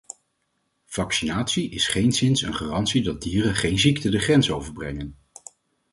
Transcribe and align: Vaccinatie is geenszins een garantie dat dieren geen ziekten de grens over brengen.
Vaccinatie 0.85 1.69
is 1.69 1.87
geenszins 1.87 2.41
een 2.41 2.53
garantie 2.55 3.03
dat 3.03 3.21
dieren 3.21 3.55
geen 3.55 3.79
ziekten 3.79 4.11
de 4.11 4.19
grens 4.19 4.51
over 4.51 4.73
brengen. 4.73 5.17